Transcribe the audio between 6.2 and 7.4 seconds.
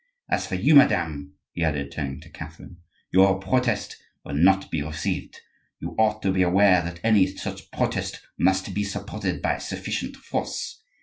to be aware that any